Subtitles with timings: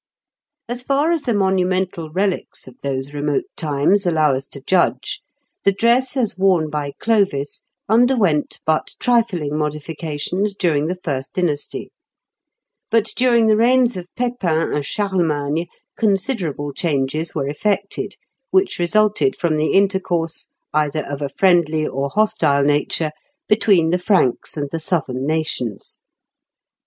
[0.67, 5.21] As far as the monumental relics of those remote times allow us to judge,
[5.63, 11.89] the dress as worn by Clovis underwent but trifing modifications during the first dvnasty;
[12.89, 18.15] but during the reigns of Pepin and Charlemagne considerable changes were effected,
[18.49, 23.11] which resulted from the intercourse, either of a friendly or hostile nature,
[23.47, 26.01] between the Franks and the southern nations.